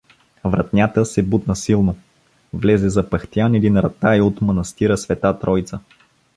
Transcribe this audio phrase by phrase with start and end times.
[0.43, 1.95] Вратнята се бутна силно.
[2.53, 5.39] Влезе запъхтян един ратай от манастира „Св.
[5.39, 5.79] Троица“.